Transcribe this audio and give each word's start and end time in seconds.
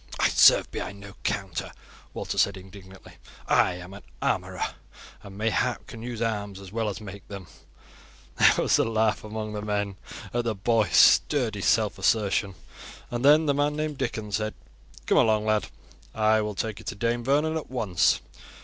"I 0.19 0.29
serve 0.29 0.71
behind 0.71 0.99
no 0.99 1.13
counter," 1.23 1.71
Walter 2.15 2.39
said 2.39 2.57
indignantly. 2.57 3.17
"I 3.47 3.73
am 3.75 3.93
an 3.93 4.01
armourer, 4.19 4.63
and 5.21 5.37
mayhap 5.37 5.85
can 5.85 6.01
use 6.01 6.23
arms 6.23 6.59
as 6.59 6.71
well 6.71 6.89
as 6.89 6.99
make 6.99 7.27
them." 7.27 7.45
There 8.39 8.51
was 8.57 8.79
a 8.79 8.83
laugh 8.83 9.23
among 9.23 9.53
the 9.53 9.61
men 9.61 9.97
at 10.33 10.43
the 10.45 10.55
boy's 10.55 10.97
sturdy 10.97 11.61
self 11.61 11.99
assertion, 11.99 12.55
and 13.11 13.23
then 13.23 13.45
the 13.45 13.53
man 13.53 13.75
named 13.75 13.99
Dikon 13.99 14.31
said: 14.31 14.55
"Come 15.05 15.19
along, 15.19 15.45
lad. 15.45 15.67
I 16.15 16.41
will 16.41 16.55
take 16.55 16.79
you 16.79 16.85
to 16.85 16.95
Dame 16.95 17.23
Vernon 17.23 17.55
at 17.55 17.69
once. 17.69 18.21